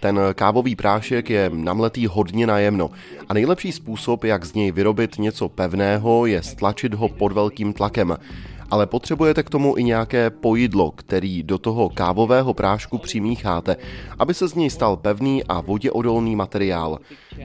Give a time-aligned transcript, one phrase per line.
[0.00, 2.90] Ten kávový prášek je namletý hodně najemno
[3.28, 8.16] a nejlepší způsob, jak z něj vyrobit něco pevného, je stlačit ho pod velkým tlakem
[8.70, 13.76] ale potřebujete k tomu i nějaké pojidlo, který do toho kávového prášku přimícháte,
[14.18, 16.98] aby se z něj stal pevný a voděodolný materiál.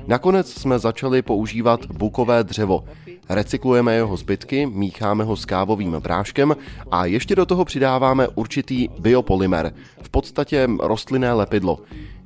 [0.08, 2.84] Nakonec jsme začali používat bukové dřevo.
[3.30, 6.56] Recyklujeme jeho zbytky, mícháme ho s kávovým práškem
[6.92, 11.80] a ještě do toho přidáváme určitý biopolymer, v podstatě rostlinné lepidlo.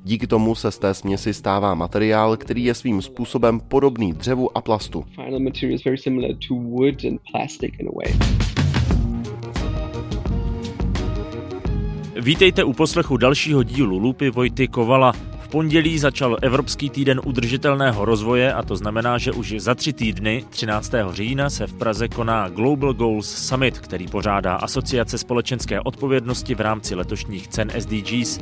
[0.04, 4.60] Díky tomu se z té směsi stává materiál, který je svým způsobem podobný dřevu a
[4.60, 5.04] plastu.
[12.20, 15.12] Vítejte u poslechu dalšího dílu Lupy Vojty Kovala.
[15.56, 20.92] Pondělí začal Evropský týden udržitelného rozvoje a to znamená, že už za tři týdny, 13.
[21.10, 26.94] října, se v Praze koná Global Goals Summit, který pořádá Asociace společenské odpovědnosti v rámci
[26.94, 28.38] letošních cen SDGs.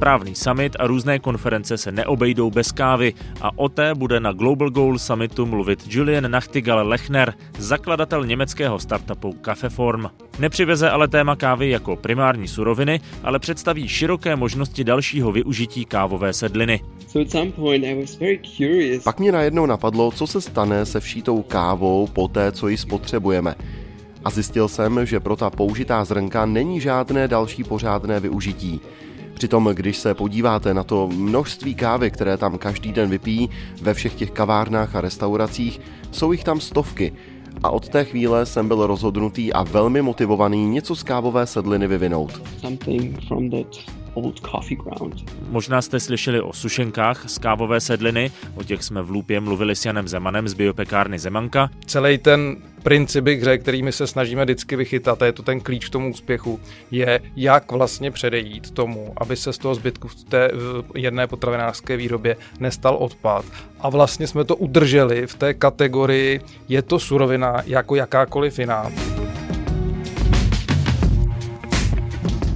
[0.00, 4.70] Správný summit a různé konference se neobejdou bez kávy a o té bude na Global
[4.70, 10.06] Goal Summitu mluvit Julian Nachtigal Lechner, zakladatel německého startupu Cafeform.
[10.38, 16.80] Nepřiveze ale téma kávy jako primární suroviny, ale představí široké možnosti dalšího využití kávové sedliny.
[19.04, 23.54] Pak mě najednou napadlo, co se stane se všítou kávou po té, co ji spotřebujeme.
[24.24, 28.80] A zjistil jsem, že pro ta použitá zrnka není žádné další pořádné využití.
[29.40, 33.50] Přitom, když se podíváte na to množství kávy, které tam každý den vypijí
[33.82, 37.12] ve všech těch kavárnách a restauracích, jsou jich tam stovky.
[37.62, 42.42] A od té chvíle jsem byl rozhodnutý a velmi motivovaný něco z kávové sedliny vyvinout.
[44.14, 45.14] Old Coffee Ground.
[45.48, 49.84] Možná jste slyšeli o sušenkách z kávové sedliny, o těch jsme v Lůpě mluvili s
[49.84, 51.70] Janem Zemanem z biopekárny Zemanka.
[51.86, 55.90] Celý ten princip hře, kterými se snažíme vždycky vychytat, a je to ten klíč k
[55.90, 60.50] tomu úspěchu, je, jak vlastně předejít tomu, aby se z toho zbytku v té
[60.94, 63.44] jedné potravinářské výrobě nestal odpad.
[63.80, 68.90] A vlastně jsme to udrželi v té kategorii, je to surovina jako jakákoliv jiná.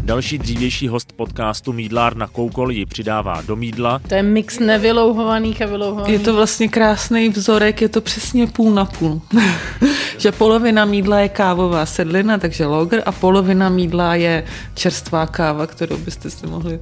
[0.05, 4.01] Další dřívější host podcastu Mídlár na Koukol ji přidává do mídla.
[4.09, 6.13] To je mix nevylouhovaných a vylouhovaných.
[6.13, 9.23] Je to vlastně krásný vzorek, je to přesně půl na půl.
[10.19, 14.45] že polovina mídla je kávová sedlina, takže logr, a polovina mídla je
[14.75, 16.81] čerstvá káva, kterou byste si mohli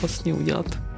[0.00, 0.89] vlastně udělat.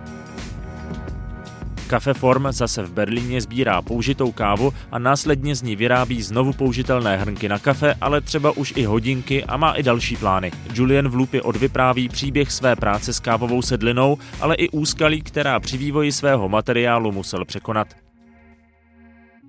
[1.92, 7.16] Cafe Form zase v Berlíně sbírá použitou kávu a následně z ní vyrábí znovu použitelné
[7.16, 10.50] hrnky na kafe, ale třeba už i hodinky a má i další plány.
[10.74, 15.78] Julian v Lupě odvypráví příběh své práce s kávovou sedlinou, ale i úskalí, která při
[15.78, 17.88] vývoji svého materiálu musel překonat.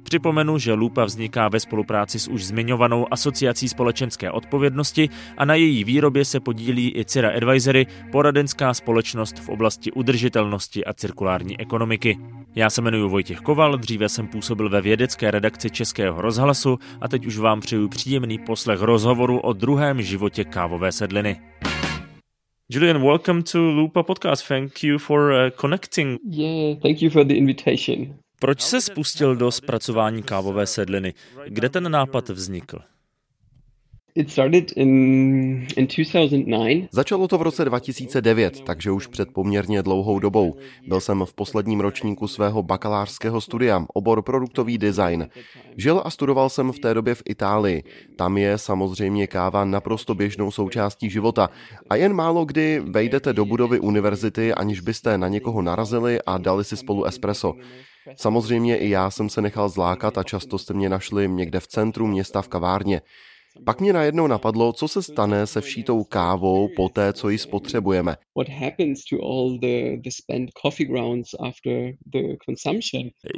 [0.03, 5.83] Připomenu, že Lupa vzniká ve spolupráci s už zmiňovanou asociací společenské odpovědnosti a na její
[5.83, 12.17] výrobě se podílí i Cira Advisory, poradenská společnost v oblasti udržitelnosti a cirkulární ekonomiky.
[12.55, 17.25] Já se jmenuji Vojtěch Koval, dříve jsem působil ve vědecké redakci Českého rozhlasu a teď
[17.25, 21.41] už vám přeju příjemný poslech rozhovoru o druhém životě kávové sedliny.
[22.69, 24.47] Julian, welcome to Lupa Podcast.
[24.47, 26.19] Thank you for uh, connecting.
[26.29, 28.22] Yeah, thank you for the invitation.
[28.43, 31.13] Proč se spustil do zpracování kávové sedliny?
[31.47, 32.79] Kde ten nápad vznikl?
[34.15, 34.89] It started in,
[35.77, 36.87] in 2009.
[36.91, 40.55] Začalo to v roce 2009, takže už před poměrně dlouhou dobou.
[40.87, 45.29] Byl jsem v posledním ročníku svého bakalářského studia, obor produktový design.
[45.77, 47.83] Žil a studoval jsem v té době v Itálii.
[48.17, 51.49] Tam je samozřejmě káva naprosto běžnou součástí života
[51.89, 56.63] a jen málo kdy vejdete do budovy univerzity, aniž byste na někoho narazili a dali
[56.63, 57.53] si spolu espresso.
[58.15, 62.07] Samozřejmě i já jsem se nechal zlákat a často jste mě našli někde v centru
[62.07, 63.01] města v kavárně.
[63.65, 68.15] Pak mě najednou napadlo, co se stane se všítou kávou po té, co ji spotřebujeme.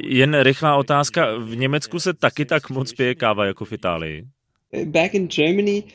[0.04, 1.36] Jen rychlá otázka.
[1.36, 4.24] V Německu se taky tak moc pije káva jako v Itálii?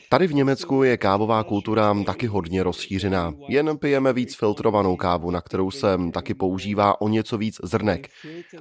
[0.08, 3.34] Tady v Německu je kávová kultura taky hodně rozšířená.
[3.48, 8.08] Jen pijeme víc filtrovanou kávu, na kterou se taky používá o něco víc zrnek.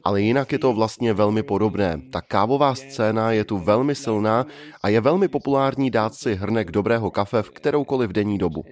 [0.04, 2.01] Ale jinak je to vlastně velmi podobné.
[2.12, 4.46] Ta kávová scéna je tu velmi silná
[4.84, 8.63] a je velmi populární dát si hrnek dobrého kafe v kteroukoliv denní dobu.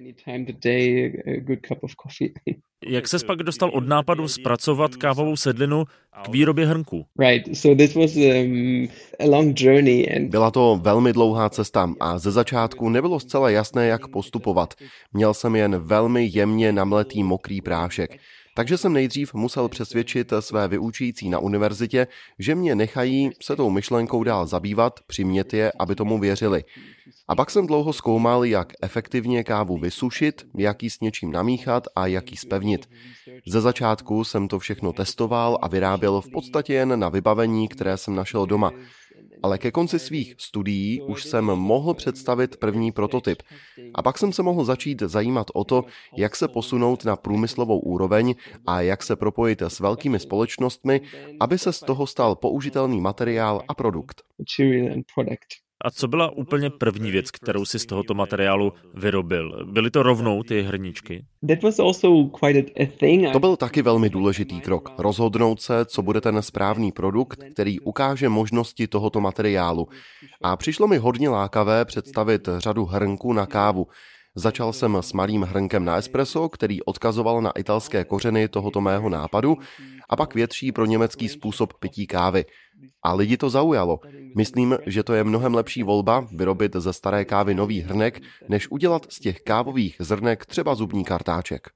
[2.86, 5.84] Jak se pak dostal od nápadu zpracovat kávovou sedlinu
[6.24, 7.06] k výrobě hrnků?
[8.36, 8.88] Um,
[10.28, 14.74] Byla to velmi dlouhá cesta a ze začátku nebylo zcela jasné, jak postupovat.
[15.12, 18.10] Měl jsem jen velmi jemně namletý mokrý prášek.
[18.54, 22.06] Takže jsem nejdřív musel přesvědčit své vyučující na univerzitě,
[22.38, 26.64] že mě nechají se tou myšlenkou dál zabývat, přimět je, aby tomu věřili.
[27.28, 32.06] A pak jsem dlouho zkoumal, jak efektivně kávu vysušit, jak ji s něčím namíchat a
[32.06, 32.88] jak ji spevnit.
[33.46, 38.14] Ze začátku jsem to všechno testoval a vyráběl v podstatě jen na vybavení, které jsem
[38.14, 38.72] našel doma
[39.42, 43.42] ale ke konci svých studií už jsem mohl představit první prototyp.
[43.94, 45.84] A pak jsem se mohl začít zajímat o to,
[46.16, 48.34] jak se posunout na průmyslovou úroveň
[48.66, 51.00] a jak se propojit s velkými společnostmi,
[51.40, 54.22] aby se z toho stal použitelný materiál a produkt.
[55.84, 59.66] A co byla úplně první věc, kterou si z tohoto materiálu vyrobil?
[59.72, 61.24] Byly to rovnou ty hrničky?
[63.32, 64.92] To byl taky velmi důležitý krok.
[64.98, 69.88] Rozhodnout se, co bude ten správný produkt, který ukáže možnosti tohoto materiálu.
[70.42, 73.86] A přišlo mi hodně lákavé představit řadu hrnků na kávu.
[74.34, 79.56] Začal jsem s malým hrnkem na espresso, který odkazoval na italské kořeny tohoto mého nápadu,
[80.08, 82.44] a pak větší pro německý způsob pití kávy.
[83.04, 83.98] A lidi to zaujalo.
[84.36, 89.06] Myslím, že to je mnohem lepší volba vyrobit ze staré kávy nový hrnek, než udělat
[89.12, 91.68] z těch kávových zrnek třeba zubní kartáček.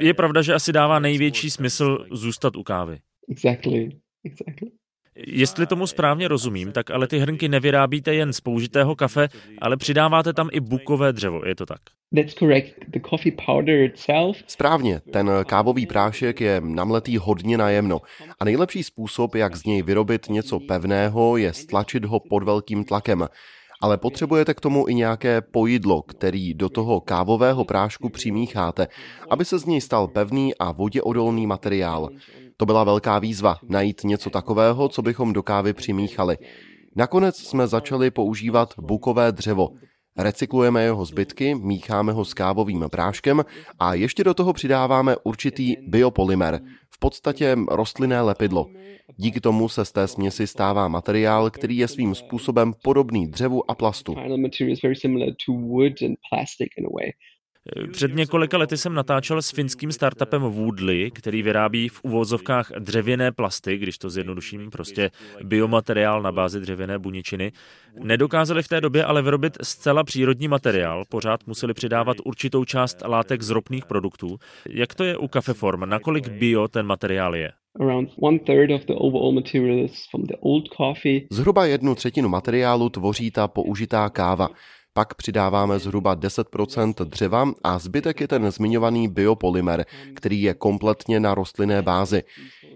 [0.00, 2.98] Je pravda, že asi dává největší smysl zůstat u kávy.
[3.30, 3.88] Exactly.
[4.24, 4.70] Exactly.
[5.16, 9.28] Jestli tomu správně rozumím, tak ale ty hrnky nevyrábíte jen z použitého kafe,
[9.58, 11.80] ale přidáváte tam i bukové dřevo, je to tak?
[12.16, 12.74] That's correct.
[12.88, 14.36] The coffee powder itself.
[14.46, 18.00] Správně, ten kávový prášek je namletý hodně najemno
[18.40, 23.28] a nejlepší způsob, jak z něj vyrobit něco pevného, je stlačit ho pod velkým tlakem.
[23.80, 28.88] Ale potřebujete k tomu i nějaké pojidlo, který do toho kávového prášku přimícháte,
[29.30, 32.08] aby se z něj stal pevný a voděodolný materiál.
[32.56, 36.38] To byla velká výzva najít něco takového, co bychom do kávy přimíchali.
[36.96, 39.68] Nakonec jsme začali používat bukové dřevo.
[40.18, 43.44] Recyklujeme jeho zbytky, mícháme ho s kávovým práškem
[43.78, 46.60] a ještě do toho přidáváme určitý biopolymer,
[46.90, 48.66] v podstatě rostlinné lepidlo.
[49.16, 53.74] Díky tomu se z té směsi stává materiál, který je svým způsobem podobný dřevu a
[53.74, 54.14] plastu.
[57.92, 63.78] Před několika lety jsem natáčel s finským startupem Woodley, který vyrábí v uvozovkách dřevěné plasty,
[63.78, 65.10] když to zjednoduším, prostě
[65.42, 67.52] biomateriál na bázi dřevěné buničiny.
[68.02, 73.42] Nedokázali v té době ale vyrobit zcela přírodní materiál, pořád museli přidávat určitou část látek
[73.42, 74.38] z ropných produktů.
[74.68, 75.80] Jak to je u Cafeform?
[75.88, 77.52] Nakolik bio ten materiál je?
[81.30, 84.48] Zhruba jednu třetinu materiálu tvoří ta použitá káva.
[84.94, 91.34] Pak přidáváme zhruba 10% dřeva a zbytek je ten zmiňovaný biopolymer, který je kompletně na
[91.34, 92.22] rostlinné bázi.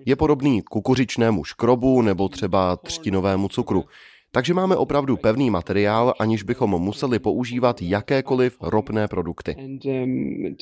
[0.07, 3.85] Je podobný kukuřičnému škrobu nebo třeba třtinovému cukru.
[4.33, 9.57] Takže máme opravdu pevný materiál, aniž bychom museli používat jakékoliv ropné produkty.
[9.57, 10.57] Um,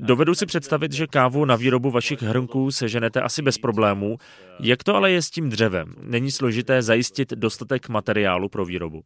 [0.00, 4.16] Dovedu si představit, že kávu na výrobu vašich hrnků seženete asi bez problémů.
[4.60, 5.94] Jak to ale je s tím dřevem?
[6.02, 9.02] Není složité zajistit dostatek materiálu pro výrobu?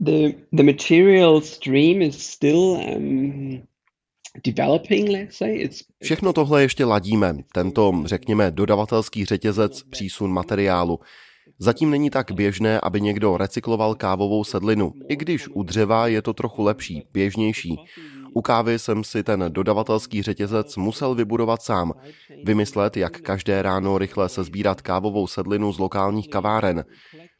[0.00, 3.62] The, the material stream is still um,
[4.44, 5.62] developing, let's say.
[5.62, 5.82] It's...
[6.02, 10.98] Všechno tohle ještě ladíme, tento, řekněme, dodavatelský řetězec přísun materiálu.
[11.58, 16.32] Zatím není tak běžné, aby někdo recykloval kávovou sedlinu, i když u dřeva je to
[16.32, 17.76] trochu lepší, běžnější.
[18.34, 21.92] U kávy jsem si ten dodavatelský řetězec musel vybudovat sám.
[22.44, 26.84] Vymyslet, jak každé ráno rychle se sbírat kávovou sedlinu z lokálních kaváren.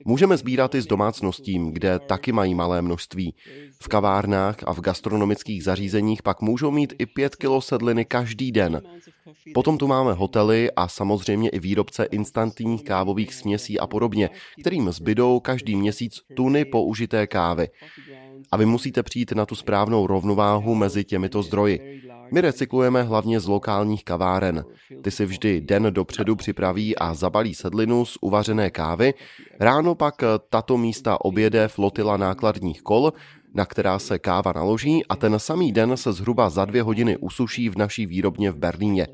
[0.04, 3.34] Můžeme sbírat i z domácností, kde taky mají malé množství.
[3.82, 8.82] V kavárnách a v gastronomických zařízeních pak můžou mít i 5 kilo sedliny každý den.
[9.54, 14.30] Potom tu máme hotely a samozřejmě i výrobce instantních kávových směsí a podobně,
[14.60, 17.68] kterým zbydou každý měsíc tuny použité kávy.
[18.52, 22.02] A vy musíte přijít na tu správnou rovnováhu mezi těmito zdroji.
[22.32, 24.64] My recyklujeme hlavně z lokálních kaváren.
[25.02, 29.14] Ty si vždy den dopředu připraví a zabalí sedlinu z uvařené kávy.
[29.60, 30.14] Ráno pak
[30.50, 33.12] tato místa objede flotila nákladních kol,
[33.54, 37.68] na která se káva naloží a ten samý den se zhruba za dvě hodiny usuší
[37.68, 39.06] v naší výrobně v Berlíně.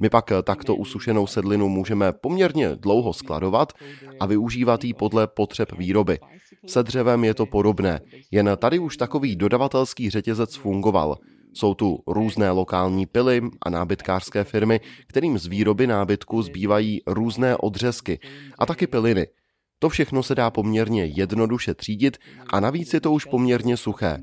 [0.00, 3.72] My pak takto usušenou sedlinu můžeme poměrně dlouho skladovat
[4.20, 6.18] a využívat ji podle potřeb výroby.
[6.66, 8.00] Se dřevem je to podobné,
[8.30, 11.18] jen tady už takový dodavatelský řetězec fungoval.
[11.52, 18.20] Jsou tu různé lokální pily a nábytkářské firmy, kterým z výroby nábytku zbývají různé odřezky
[18.58, 19.26] a taky piliny.
[19.78, 22.18] To všechno se dá poměrně jednoduše třídit
[22.52, 24.18] a navíc je to už poměrně suché.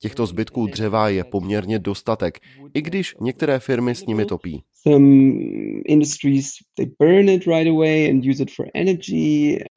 [0.00, 2.38] Těchto zbytků dřeva je poměrně dostatek,
[2.74, 4.62] i když některé firmy s nimi topí.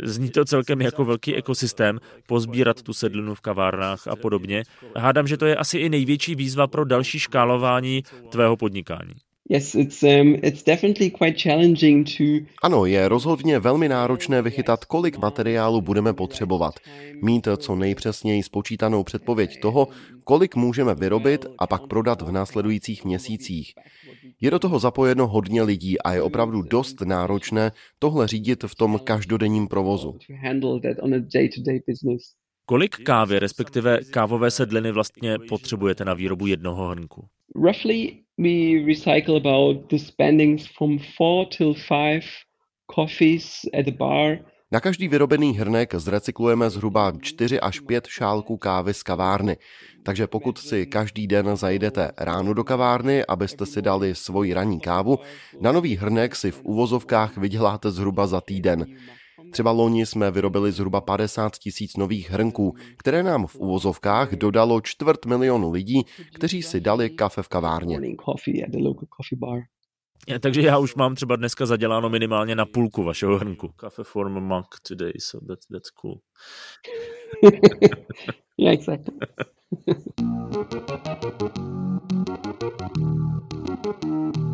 [0.03, 4.63] Zní to celkem jako velký ekosystém, pozbírat tu sedlinu v kavárnách a podobně.
[4.95, 9.13] Hádám, že to je asi i největší výzva pro další škálování tvého podnikání.
[9.51, 12.23] Yes, it's, um, it's definitely quite challenging to...
[12.63, 16.73] Ano, je rozhodně velmi náročné vychytat, kolik materiálu budeme potřebovat.
[17.23, 19.87] Mít co nejpřesněji spočítanou předpověď toho,
[20.23, 23.73] kolik můžeme vyrobit a pak prodat v následujících měsících.
[24.41, 28.99] Je do toho zapojeno hodně lidí a je opravdu dost náročné tohle řídit v tom
[29.03, 30.17] každodenním provozu.
[32.65, 37.25] Kolik kávy, respektive kávové sedliny vlastně potřebujete na výrobu jednoho hrnku?
[37.55, 42.25] Roughly we recycle about the spendings from four till five
[42.95, 44.39] coffees at a bar.
[44.71, 49.57] Na každý vyrobený hrnek zrecyklujeme zhruba 4 až 5 šálků kávy z kavárny.
[50.03, 55.19] Takže pokud si každý den zajdete ráno do kavárny, abyste si dali svoji ranní kávu,
[55.59, 58.85] na nový hrnek si v uvozovkách vyděláte zhruba za týden.
[59.51, 65.25] Třeba loni jsme vyrobili zhruba 50 tisíc nových hrnků, které nám v uvozovkách dodalo čtvrt
[65.25, 66.01] milionu lidí,
[66.33, 67.99] kteří si dali kafe v kavárně.
[70.39, 73.67] Takže já už mám třeba dneska zaděláno minimálně na půlku vašeho hrnku.
[73.67, 76.19] Kafe form mug today, so that's, that's cool.
[78.57, 79.13] yeah, exactly.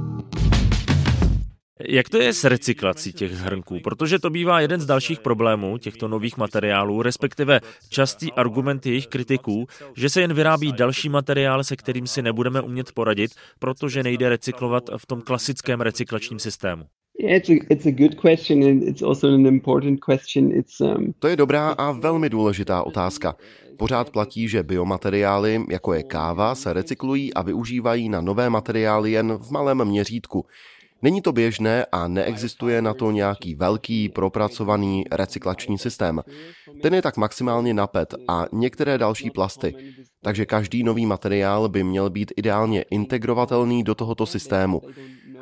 [1.80, 3.80] Jak to je s recyklací těch hrnků?
[3.84, 9.68] Protože to bývá jeden z dalších problémů těchto nových materiálů, respektive častý argument jejich kritiků,
[9.96, 14.84] že se jen vyrábí další materiál, se kterým si nebudeme umět poradit, protože nejde recyklovat
[14.98, 16.84] v tom klasickém recyklačním systému.
[21.20, 23.36] To je dobrá a velmi důležitá otázka.
[23.78, 29.34] Pořád platí, že biomateriály, jako je káva, se recyklují a využívají na nové materiály jen
[29.34, 30.46] v malém měřítku.
[31.02, 36.22] Není to běžné a neexistuje na to nějaký velký, propracovaný recyklační systém.
[36.82, 39.74] Ten je tak maximálně na PET a některé další plasty.
[40.22, 44.82] Takže každý nový materiál by měl být ideálně integrovatelný do tohoto systému.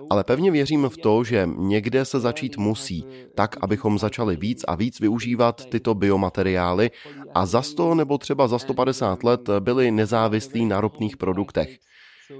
[0.09, 4.75] Ale pevně věřím v to, že někde se začít musí, tak abychom začali víc a
[4.75, 6.91] víc využívat tyto biomateriály
[7.33, 11.79] a za 100 nebo třeba za 150 let byli nezávislí na ropných produktech.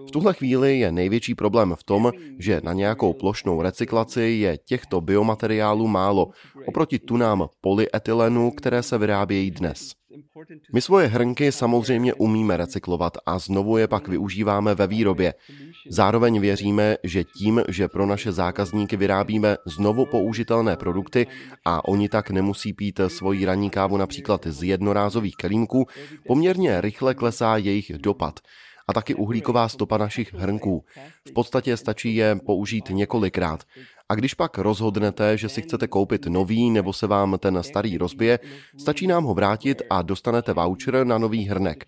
[0.07, 5.01] V tuhle chvíli je největší problém v tom, že na nějakou plošnou recyklaci je těchto
[5.01, 6.29] biomateriálů málo
[6.65, 9.91] oproti tunám polyetylenu, které se vyrábějí dnes.
[10.73, 15.33] My svoje hrnky samozřejmě umíme recyklovat a znovu je pak využíváme ve výrobě.
[15.89, 21.27] Zároveň věříme, že tím, že pro naše zákazníky vyrábíme znovu použitelné produkty
[21.65, 25.85] a oni tak nemusí pít svoji ranní kávu například z jednorázových kelímků,
[26.27, 28.39] poměrně rychle klesá jejich dopad
[28.87, 30.85] a taky uhlíková stopa našich hrnků.
[31.29, 33.63] V podstatě stačí je použít několikrát.
[34.09, 38.39] A když pak rozhodnete, že si chcete koupit nový nebo se vám ten starý rozbije,
[38.77, 41.85] stačí nám ho vrátit a dostanete voucher na nový hrnek.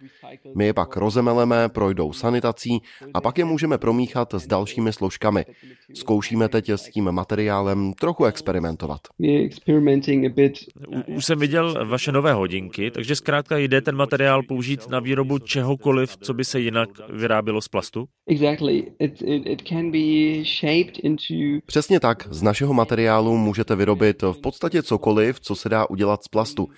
[0.56, 2.80] My je pak rozemeleme, projdou sanitací
[3.14, 5.46] a pak je můžeme promíchat s dalšími složkami.
[5.94, 9.02] Zkoušíme teď s tím materiálem trochu experimentovat.
[11.16, 16.18] Už jsem viděl vaše nové hodinky, takže zkrátka jde ten materiál použít na výrobu čehokoliv,
[16.18, 18.06] co by se jinak vyrábělo z plastu?
[21.66, 26.28] Přesně tak, z našeho materiálu můžete vyrobit v podstatě cokoliv, co se dá udělat z
[26.28, 26.70] plastu.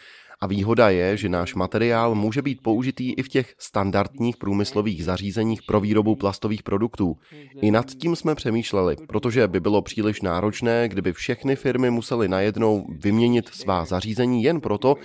[0.41, 5.63] A výhoda je, že náš materiál může být použitý i v těch standardních průmyslových zařízeních
[5.63, 7.17] pro výrobu plastových produktů.
[7.61, 12.85] I nad tím jsme přemýšleli, protože by bylo příliš náročné, kdyby všechny firmy musely najednou
[12.89, 14.95] vyměnit svá zařízení jen proto,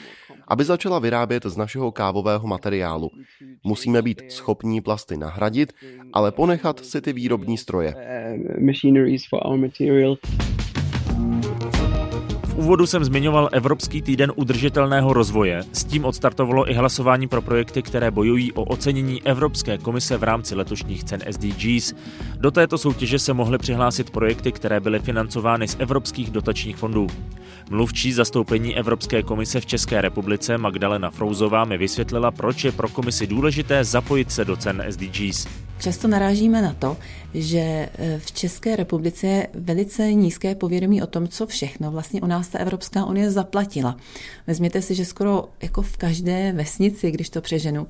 [0.48, 3.10] aby začala vyrábět z našeho kávového materiálu.
[3.64, 5.72] Musíme být schopní plasty nahradit,
[6.12, 7.94] ale ponechat si ty výrobní stroje.
[12.54, 15.60] V úvodu jsem zmiňoval Evropský týden udržitelného rozvoje.
[15.72, 20.54] S tím odstartovalo i hlasování pro projekty, které bojují o ocenění Evropské komise v rámci
[20.54, 21.94] letošních cen SDGs.
[22.36, 27.06] Do této soutěže se mohly přihlásit projekty, které byly financovány z evropských dotačních fondů.
[27.71, 33.26] Mluvčí zastoupení Evropské komise v České republice Magdalena Frouzová mi vysvětlila, proč je pro komisi
[33.26, 35.47] důležité zapojit se do cen SDGs.
[35.80, 36.97] Často narážíme na to,
[37.35, 42.26] že e, v České republice je velice nízké povědomí o tom, co všechno vlastně u
[42.26, 43.97] nás ta Evropská unie zaplatila.
[44.47, 47.87] Vezměte si, že skoro jako v každé vesnici, když to přeženu,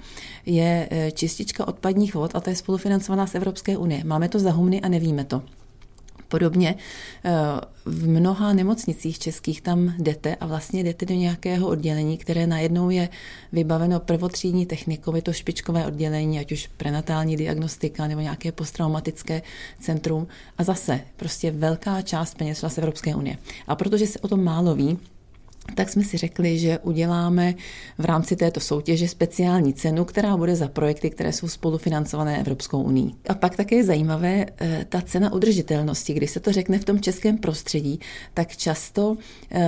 [0.47, 4.05] je e, čistička odpadních vod a ta je spolufinancovaná z Evropské unie.
[4.05, 5.43] Máme to za humny a nevíme to.
[6.29, 6.75] Podobně
[7.25, 7.31] eh,
[7.85, 13.09] v mnoha nemocnicích českých tam jdete a vlastně jdete do nějakého oddělení, které najednou je
[13.53, 19.43] vybaveno prvotřídní technikou, je to špičkové oddělení, ať už prenatální diagnostika nebo nějaké posttraumatické
[19.81, 20.27] centrum.
[20.59, 23.39] A zase prostě velká část peněz z Evropské unie.
[23.67, 24.99] A protože se o tom málo ví,
[25.75, 27.55] tak jsme si řekli, že uděláme
[27.99, 33.15] v rámci této soutěže speciální cenu, která bude za projekty, které jsou spolufinancované Evropskou uní.
[33.29, 36.15] A pak také je zajímavé eh, ta cena udržitelnosti.
[36.15, 38.01] Když se to řekne v tom českém prostředí,
[38.35, 39.17] tak často
[39.51, 39.65] eh,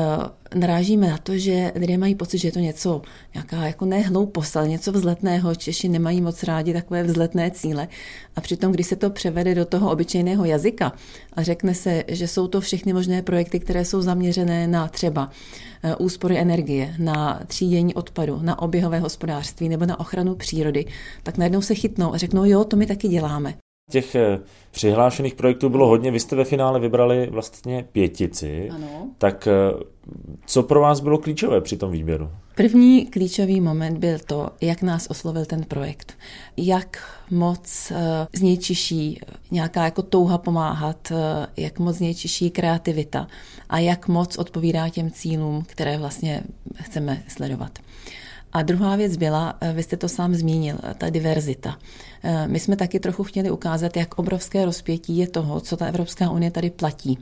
[0.55, 3.03] narážíme na to, že lidé mají pocit, že je to něco,
[3.35, 5.55] nějaká jako nehloupost, ale něco vzletného.
[5.55, 7.89] Češi nemají moc rádi takové vzletné cíle.
[8.37, 10.93] A přitom, když se to převede do toho obyčejného jazyka
[11.33, 15.31] a řekne se, že jsou to všechny možné projekty, které jsou zaměřené na třeba
[15.83, 20.85] eh, úspory energie, na třídění odpadu, na oběhové hospodářství nebo na ochranu přírody,
[21.23, 23.55] tak najednou se chytnou a řeknou, jo, to my taky děláme.
[23.91, 28.69] Těch eh, přihlášených projektů bylo hodně, vy jste ve finále vybrali vlastně pětici.
[28.71, 29.09] Ano.
[29.19, 29.53] Tak eh,
[30.47, 32.31] co pro vás bylo klíčové při tom výběru?
[32.55, 36.15] První klíčový moment byl to, jak nás oslovil ten projekt.
[36.57, 37.97] Jak moc uh,
[38.33, 39.21] z něj čiší
[39.51, 41.17] nějaká jako touha pomáhat, uh,
[41.57, 43.27] jak moc z něj čiší kreativita
[43.69, 46.43] a jak moc odpovídá těm cílům, které vlastně
[46.75, 47.79] chceme sledovat.
[48.53, 51.79] A druhá věc byla, vy jste to sám zmínil, ta diverzita.
[52.47, 56.51] My jsme taky trochu chtěli ukázat, jak obrovské rozpětí je toho, co ta Evropská unie
[56.51, 57.19] tady platí.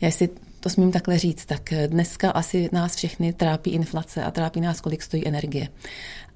[0.00, 0.28] Já si
[0.64, 5.02] to smím takhle říct, tak dneska asi nás všechny trápí inflace a trápí nás, kolik
[5.02, 5.68] stojí energie.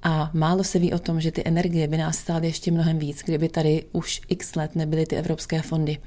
[0.02, 3.22] A málo se ví o tom, že ty energie by nás stály ještě mnohem víc,
[3.24, 5.98] kdyby tady už x let nebyly ty evropské fondy,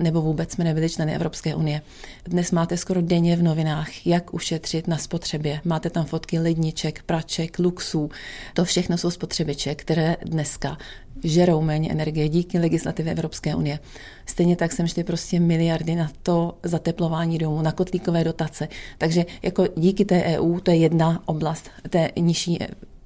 [0.00, 1.82] nebo vůbec jsme nebyli členy Evropské unie.
[2.24, 5.60] Dnes máte skoro denně v novinách, jak ušetřit na spotřebě.
[5.64, 8.10] Máte tam fotky ledniček, praček, luxů.
[8.54, 10.78] To všechno jsou spotřebiče, které dneska
[11.24, 13.78] žerou méně energie díky legislativě Evropské unie.
[14.26, 18.68] Stejně tak jsem šli prostě miliardy na to zateplování domů, na kotlíkové dotace.
[18.98, 22.58] Takže jako díky té EU, to je jedna oblast té nižší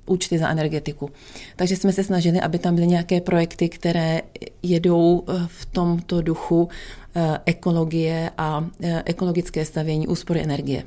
[0.06, 1.10] účty za energetiku.
[1.56, 4.22] Takže jsme se snažili, aby tam byly nějaké projekty, které
[4.62, 6.68] jedou eh, v tomto duchu
[7.14, 10.84] eh, ekologie a eh, ekologické stavění úspory energie.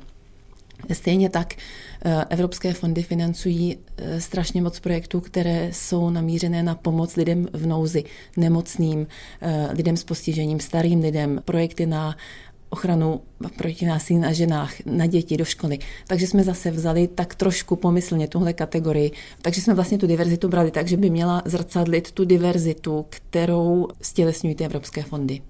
[0.92, 1.54] Stejně tak
[2.30, 3.78] evropské fondy financují
[4.18, 8.04] strašně moc projektů, které jsou namířené na pomoc lidem v nouzi,
[8.36, 9.06] nemocným,
[9.72, 12.16] lidem s postižením, starým lidem, projekty na
[12.68, 13.20] ochranu
[13.56, 15.78] proti násilí na ženách, na děti do školy.
[16.06, 19.10] Takže jsme zase vzali tak trošku pomyslně tuhle kategorii.
[19.42, 24.54] Takže jsme vlastně tu diverzitu brali tak, že by měla zrcadlit tu diverzitu, kterou stělesňují
[24.54, 25.42] ty evropské fondy.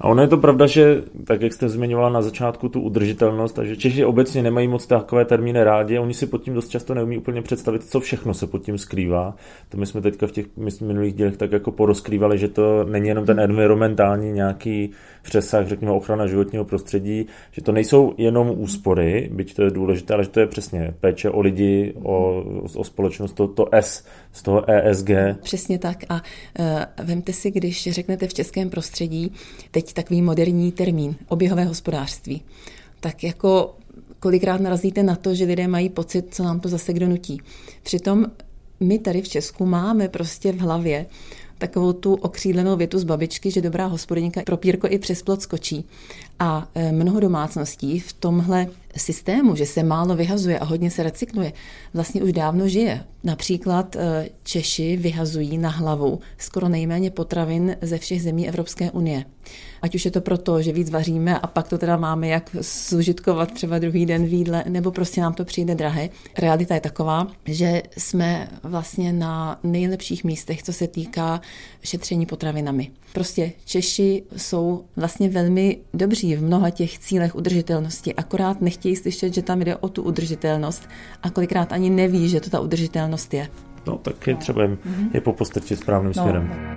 [0.00, 3.64] A ono je to pravda, že tak jak jste zmiňovala na začátku tu udržitelnost, a
[3.64, 7.18] že Češi obecně nemají moc takové termíny rádi, oni si pod tím dost často neumí
[7.18, 9.34] úplně představit, co všechno se pod tím skrývá.
[9.68, 10.46] To my jsme teďka v těch
[10.80, 14.90] minulých dílech tak jako porozkrývali, že to není jenom ten environmentální nějaký
[15.22, 20.24] přesah, řekněme ochrana životního prostředí, že to nejsou jenom úspory, byť to je důležité, ale
[20.24, 22.44] že to je přesně péče o lidi, o,
[22.76, 25.10] o společnost, to, to S z toho ESG.
[25.42, 29.32] Přesně tak a uh, vemte si, když řeknete v českém prostředí,
[29.82, 32.42] teď takový moderní termín, oběhové hospodářství,
[33.00, 33.74] tak jako
[34.20, 37.40] kolikrát narazíte na to, že lidé mají pocit, co nám to zase kdo nutí.
[37.82, 38.26] Přitom
[38.80, 41.06] my tady v Česku máme prostě v hlavě
[41.58, 45.84] takovou tu okřídlenou větu z babičky, že dobrá hospodyňka pro pírko i přes plot skočí.
[46.38, 51.52] A e, mnoho domácností v tomhle systému, že se málo vyhazuje a hodně se recykluje,
[51.94, 53.04] vlastně už dávno žije.
[53.24, 59.24] Například e, Češi vyhazují na hlavu skoro nejméně potravin ze všech zemí Evropské unie.
[59.82, 62.56] Ať už je to proto, že víc vaříme a pak to teda máme jak
[62.88, 66.08] zužitkovat třeba druhý den v jídle, nebo prostě nám to přijde drahé.
[66.38, 71.40] Realita je taková, že jsme vlastně na nejlepších místech, co se týká
[71.82, 72.90] šetření potravinami.
[73.12, 79.42] Prostě Češi jsou vlastně velmi dobří v mnoha těch cílech udržitelnosti, akorát nechtějí slyšet, že
[79.42, 80.88] tam jde o tu udržitelnost
[81.22, 83.48] a kolikrát ani neví, že to ta udržitelnost je.
[83.86, 84.78] No, tak je třeba je,
[85.14, 86.22] je popostrčit správným no.
[86.22, 86.76] směrem.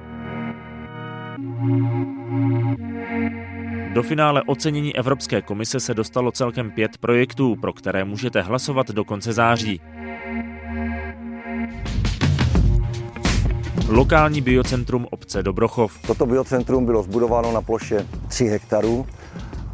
[3.94, 9.04] Do finále ocenění Evropské komise se dostalo celkem pět projektů, pro které můžete hlasovat do
[9.04, 9.82] konce září.
[13.90, 15.98] Lokální biocentrum obce Dobrochov.
[16.08, 19.06] Toto biocentrum bylo zbudováno na ploše 3 hektarů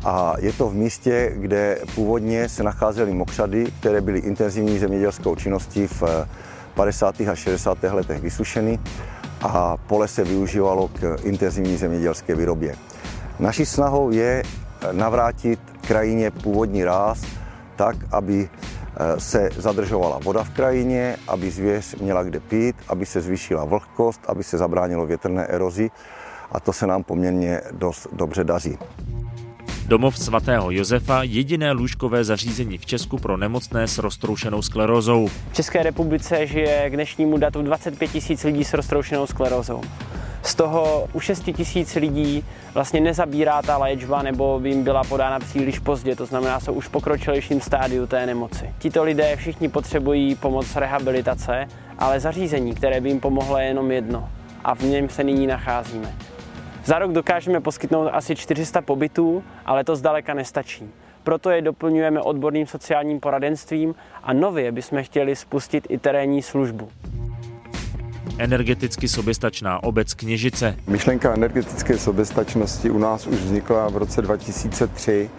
[0.05, 5.88] a je to v místě, kde původně se nacházely mokřady, které byly intenzivní zemědělskou činností
[5.88, 6.03] v
[6.73, 7.21] 50.
[7.21, 7.77] a 60.
[7.83, 8.79] letech vysušeny
[9.41, 12.75] a pole se využívalo k intenzivní zemědělské výrobě.
[13.39, 14.43] Naší snahou je
[14.91, 17.21] navrátit krajině původní ráz
[17.75, 23.21] tak, aby eh, se zadržovala voda v krajině, aby zvěř měla kde pít, aby se
[23.21, 25.91] zvýšila vlhkost, aby se zabránilo větrné erozi
[26.51, 28.77] a to se nám poměrně dost dobře daří.
[29.88, 35.28] Domov svatého Josefa jediné lůžkové zařízení v Česku pro nemocné s roztroušenou sklerózou.
[35.28, 39.82] V České republice žije k dnešnímu datu 25 tisíc lidí s roztroušenou sklerózou.
[40.43, 45.80] Z toho u 6 tisíc lidí vlastně nezabírá ta léčba nebo jim byla podána příliš
[45.80, 48.69] pozdě, to znamená, jsou už v pokročilejším stádiu té nemoci.
[48.80, 51.67] Tito lidé všichni potřebují pomoc rehabilitace,
[52.00, 54.30] ale zařízení, které by jim pomohlo, je jenom jedno
[54.63, 56.15] a v něm se nyní nacházíme.
[56.88, 60.89] Za rok dokážeme poskytnout asi 400 pobytů, ale to zdaleka nestačí.
[61.23, 66.89] Proto je doplňujeme odborným sociálním poradenstvím a nově bychom chtěli spustit i terénní službu
[68.38, 70.76] energeticky soběstačná obec Kněžice.
[70.88, 75.30] Myšlenka energetické soběstačnosti u nás už vznikla v roce 2003,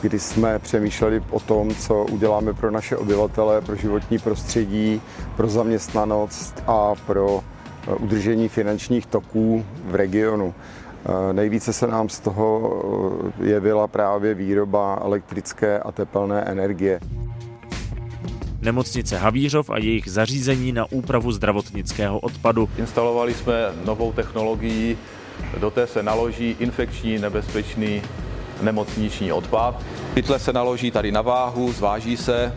[0.00, 5.00] kdy jsme přemýšleli o tom, co uděláme pro naše obyvatele, pro životní prostředí,
[5.36, 7.40] pro zaměstnanost a pro
[7.88, 10.54] eh, udržení finančních toků v regionu.
[11.08, 17.00] Eh, nejvíce se nám z toho eh, jevila právě výroba elektrické a tepelné energie
[18.60, 22.68] nemocnice Havířov a jejich zařízení na úpravu zdravotnického odpadu.
[22.78, 24.98] Instalovali jsme novou technologii,
[25.60, 28.02] do té se naloží infekční nebezpečný
[28.62, 29.82] nemocniční odpad.
[30.14, 32.54] Pytle se naloží tady na váhu, zváží se,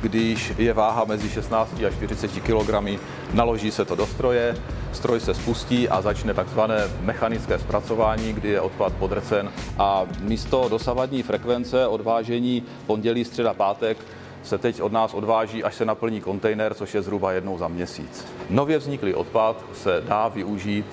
[0.00, 3.00] když je váha mezi 16 a 40 kg,
[3.34, 4.56] naloží se to do stroje,
[4.92, 11.22] stroj se spustí a začne takzvané mechanické zpracování, kdy je odpad podrcen a místo dosavadní
[11.22, 13.98] frekvence odvážení pondělí, středa, pátek
[14.42, 18.26] se teď od nás odváží, až se naplní kontejner, což je zhruba jednou za měsíc.
[18.50, 20.86] Nově vzniklý odpad se dá využít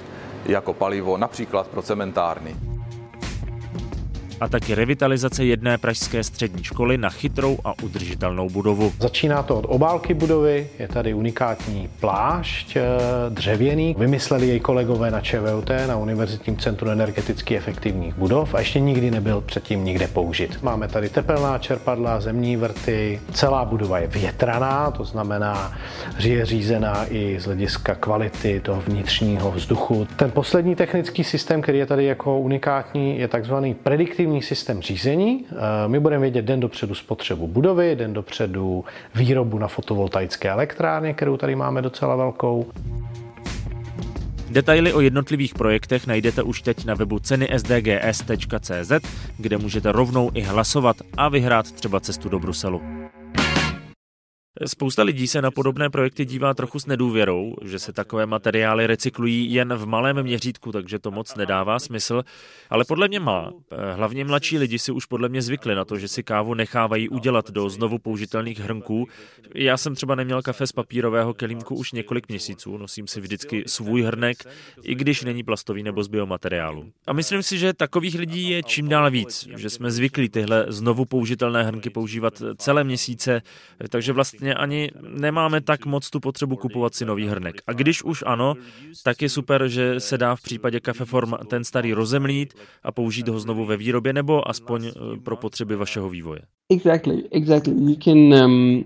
[0.45, 2.55] jako palivo například pro cementárny
[4.41, 8.93] a taky revitalizace jedné pražské střední školy na chytrou a udržitelnou budovu.
[8.99, 12.83] Začíná to od obálky budovy, je tady unikátní plášť eh,
[13.29, 13.95] dřevěný.
[13.99, 19.41] Vymysleli jej kolegové na ČVUT, na Univerzitním centru energeticky efektivních budov a ještě nikdy nebyl
[19.41, 20.63] předtím nikde použit.
[20.63, 25.73] Máme tady tepelná čerpadla, zemní vrty, celá budova je větraná, to znamená,
[26.17, 30.07] že je řízená i z hlediska kvality toho vnitřního vzduchu.
[30.15, 35.45] Ten poslední technický systém, který je tady jako unikátní, je takzvaný prediktivní efektivní systém řízení.
[35.51, 38.85] Eh, my budeme vědět den dopředu spotřebu budovy, den dopředu
[39.15, 42.65] výrobu na fotovoltaické elektrárně, kterou tady máme docela velkou.
[44.49, 48.91] Detaily o jednotlivých projektech najdete už teď na webu ceny sdgs.cz,
[49.37, 52.96] kde můžete rovnou i hlasovat a vyhrát třeba cestu do Bruselu.
[54.65, 59.53] Spousta lidí se na podobné projekty dívá trochu s nedůvěrou, že se takové materiály recyklují
[59.53, 62.23] jen v malém měřítku, takže to moc nedává smysl.
[62.69, 63.51] Ale podle mě má.
[63.95, 67.51] Hlavně mladší lidi si už podle mě zvykli na to, že si kávu nechávají udělat
[67.51, 69.07] do znovu použitelných hrnků.
[69.55, 74.01] Já jsem třeba neměl kafe z papírového kelímku už několik měsíců, nosím si vždycky svůj
[74.01, 74.37] hrnek,
[74.83, 76.85] i když není plastový nebo z biomateriálu.
[77.07, 81.05] A myslím si, že takových lidí je čím dál víc, že jsme zvyklí tyhle znovu
[81.05, 83.41] použitelné hrnky používat celé měsíce,
[83.89, 87.61] takže vlastně vlastně ani nemáme tak moc tu potřebu kupovat si nový hrnek.
[87.67, 88.55] A když už ano,
[89.03, 93.39] tak je super, že se dá v případě Cafeform ten starý rozemlít a použít ho
[93.39, 94.91] znovu ve výrobě nebo aspoň eh,
[95.23, 96.41] pro potřeby vašeho vývoje.
[96.69, 97.73] Exactly, exactly.
[97.73, 98.85] You can um,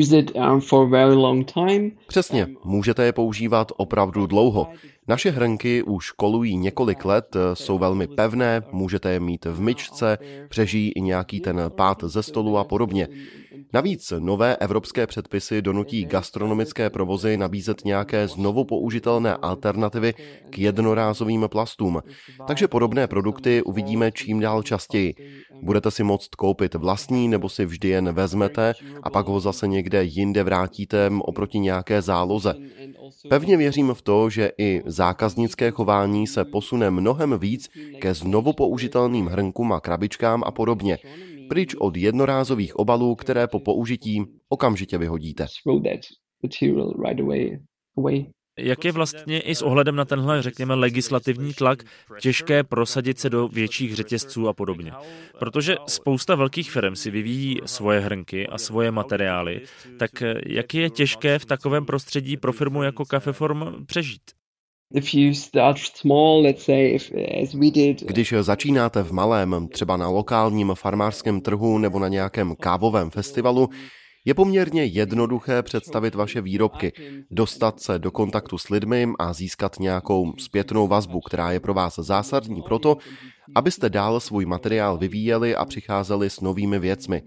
[0.00, 1.90] use it um, for a very long time.
[2.08, 4.68] Přesně, můžete je používat opravdu dlouho.
[5.08, 10.92] Naše hrnky už kolují několik let, jsou velmi pevné, můžete je mít v myčce, přežijí
[10.92, 13.08] i nějaký ten pád ze stolu a podobně.
[13.72, 20.14] Navíc nové evropské předpisy donutí gastronomické provozy nabízet nějaké znovu použitelné alternativy
[20.50, 22.02] k jednorázovým plastům.
[22.46, 25.14] Takže podobné produkty uvidíme čím dál častěji.
[25.62, 30.04] Budete si moct koupit vlastní nebo si vždy jen vezmete a pak ho zase někde
[30.04, 32.54] jinde vrátíte oproti nějaké záloze.
[33.28, 37.68] Pevně věřím v to, že i zákaznické chování se posune mnohem víc
[38.00, 40.98] ke znovu použitelným hrnkům a krabičkám a podobně
[41.50, 45.46] pryč od jednorázových obalů, které po použití okamžitě vyhodíte.
[48.58, 51.84] Jak je vlastně i s ohledem na tenhle, řekněme, legislativní tlak
[52.20, 54.92] těžké prosadit se do větších řetězců a podobně?
[55.38, 59.60] Protože spousta velkých firm si vyvíjí svoje hrnky a svoje materiály,
[59.98, 60.10] tak
[60.46, 64.39] jak je těžké v takovém prostředí pro firmu jako Cafeform přežít?
[68.06, 73.68] Když začínáte v malém, třeba na lokálním farmářském trhu nebo na nějakém kávovém festivalu,
[74.24, 76.92] je poměrně jednoduché představit vaše výrobky,
[77.30, 81.94] dostat se do kontaktu s lidmi a získat nějakou zpětnou vazbu, která je pro vás
[81.98, 82.96] zásadní proto,
[83.54, 87.22] abyste dál svůj materiál vyvíjeli a přicházeli s novými věcmi.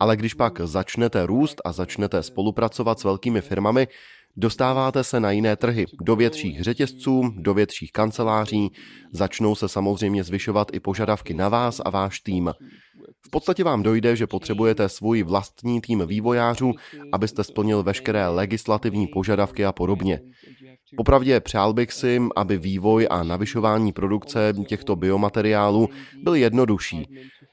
[0.00, 3.88] Ale když pak začnete růst a začnete spolupracovat s velkými firmami,
[4.36, 8.72] Dostáváte se na jiné trhy, do větších řetězců, do větších kanceláří,
[9.12, 12.52] začnou se samozřejmě zvyšovat i požadavky na vás a váš tým.
[13.26, 16.72] V podstatě vám dojde, že potřebujete svůj vlastní tým vývojářů,
[17.12, 20.20] abyste splnil veškeré legislativní požadavky a podobně.
[20.96, 25.88] Popravdě přál bych si, aby vývoj a navyšování produkce těchto biomateriálů
[26.22, 27.08] byl jednodušší.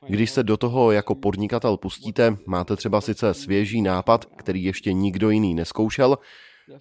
[0.10, 5.30] Když se do toho jako podnikatel pustíte, máte třeba sice svěží nápad, který ještě nikdo
[5.30, 6.18] jiný neskoušel,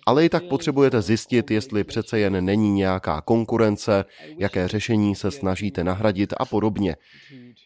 [0.06, 4.04] ale i tak potřebujete zjistit, jestli přece jen není nějaká konkurence,
[4.38, 6.96] jaké řešení se snažíte nahradit a podobně.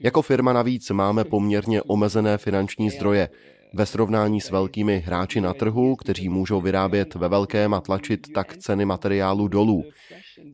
[0.01, 3.29] Jako firma navíc máme poměrně omezené finanční zdroje,
[3.75, 8.57] ve srovnání s velkými hráči na trhu, kteří můžou vyrábět ve velkém a tlačit tak
[8.57, 9.85] ceny materiálu dolů.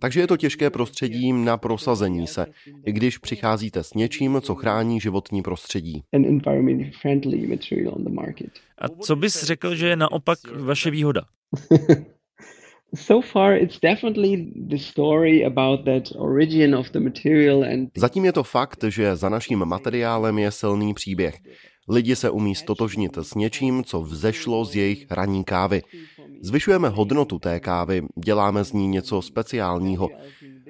[0.01, 2.47] Takže je to těžké prostředí na prosazení se,
[2.87, 6.03] i když přicházíte s něčím, co chrání životní prostředí.
[8.79, 11.23] A co bys řekl, že je naopak vaše výhoda?
[17.97, 21.35] Zatím je to fakt, že za naším materiálem je silný příběh.
[21.89, 25.83] Lidi se umí stotožnit s něčím, co vzešlo z jejich raní kávy.
[26.43, 30.09] Zvyšujeme hodnotu té kávy, děláme z ní něco speciálního.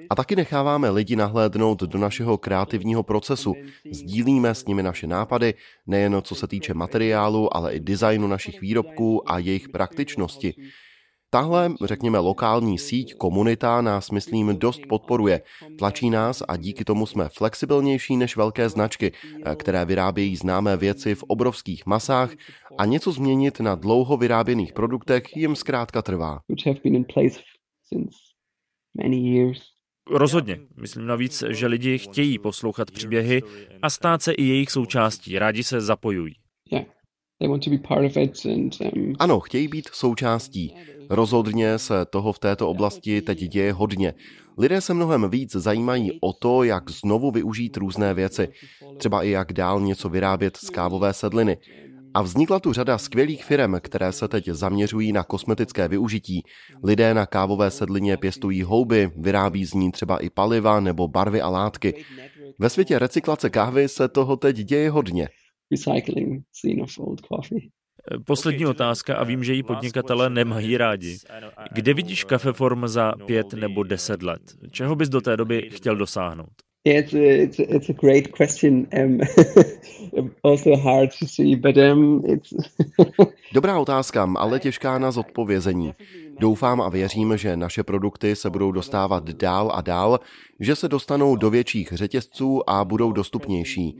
[0.09, 3.53] A taky necháváme lidi nahlédnout do našeho kreativního procesu.
[3.91, 5.53] Sdílíme s nimi naše nápady,
[5.87, 10.53] nejen co se týče materiálu, ale i designu našich výrobků a jejich praktičnosti.
[11.29, 15.41] Tahle, řekněme, lokální síť, komunita nás, myslím, dost podporuje.
[15.79, 19.11] Tlačí nás a díky tomu jsme flexibilnější než velké značky,
[19.55, 22.31] které vyrábějí známé věci v obrovských masách
[22.77, 26.39] a něco změnit na dlouho vyráběných produktech jim zkrátka trvá.
[30.11, 30.59] Rozhodně.
[30.77, 33.41] Myslím navíc, že lidi chtějí poslouchat příběhy
[33.81, 35.39] a stát se i jejich součástí.
[35.39, 36.33] Rádi se zapojují.
[37.39, 40.73] Um, ano, chtějí být součástí.
[41.09, 44.13] Rozhodně se toho v této oblasti teď děje hodně.
[44.57, 48.47] Lidé se mnohem víc zajímají o to, jak znovu využít různé věci,
[48.97, 51.57] třeba i jak dál něco vyrábět z kávové sedliny.
[52.13, 56.43] A vznikla tu řada skvělých firm, které se teď zaměřují na kosmetické využití.
[56.83, 61.49] Lidé na kávové sedlině pěstují houby, vyrábí z ní třeba i paliva nebo barvy a
[61.49, 62.05] látky.
[62.59, 65.29] Ve světě recyklace kávy se toho teď děje hodně.
[65.71, 67.69] Recycling scene of old coffee.
[68.25, 71.17] Poslední otázka a vím, že ji podnikatele nemají rádi.
[71.71, 74.41] Kde vidíš kafeform za pět nebo deset let?
[74.71, 76.66] Čeho bys do té doby chtěl dosáhnout?
[76.85, 78.87] It's a, it's a, it's a great question.
[78.93, 79.19] Um,
[80.43, 82.53] also hard to see, but um, it's
[83.53, 85.93] Dobrá otázka, ale těžká na zodpovězení.
[86.39, 90.19] Doufám a věřím, že naše produkty se budou dostávat dál a dál,
[90.59, 93.99] že se dostanou do větších řetězců a budou dostupnější.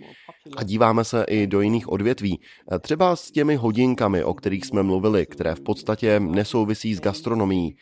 [0.58, 2.40] A díváme se i do jiných odvětví,
[2.80, 7.76] třeba s těmi hodinkami, o kterých jsme mluvili, které v podstatě nesouvisí s gastronomií.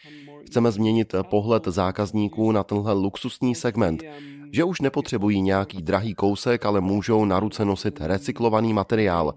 [0.46, 4.04] Chceme změnit pohled zákazníků na tenhle luxusní segment,
[4.56, 9.34] že už nepotřebují nějaký drahý kousek, ale můžou na ruce nosit recyklovaný materiál.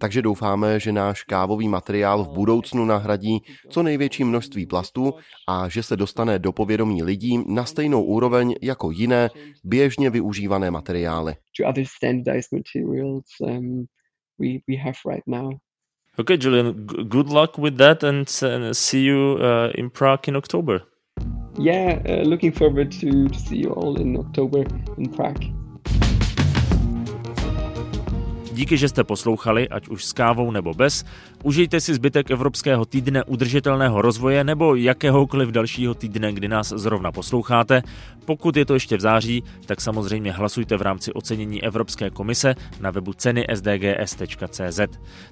[0.00, 5.14] Takže doufáme, že náš kávový materiál v budoucnu nahradí co největší množství plastů
[5.48, 9.30] a že se dostane do povědomí lidí na stejnou úroveň jako jiné
[9.64, 11.34] běžně využívané materiály.
[16.18, 18.28] Okay, Julian, good luck with that and
[18.72, 19.40] see you uh,
[19.74, 20.95] in Prague in October.
[21.58, 24.66] Yeah, uh, looking forward to, to see you all in October
[24.98, 25.44] in Prague.
[28.56, 31.04] Díky, že jste poslouchali, ať už s kávou nebo bez.
[31.42, 37.82] Užijte si zbytek Evropského týdne udržitelného rozvoje nebo jakéhokoliv dalšího týdne, kdy nás zrovna posloucháte.
[38.24, 42.90] Pokud je to ještě v září, tak samozřejmě hlasujte v rámci ocenění Evropské komise na
[42.90, 44.80] webu ceny sdgs.cz.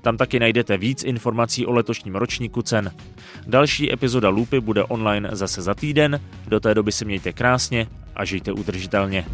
[0.03, 2.93] Tam taky najdete víc informací o letošním ročníku cen.
[3.47, 6.21] Další epizoda Lupy bude online zase za týden.
[6.49, 9.25] Do té doby si mějte krásně a žijte udržitelně.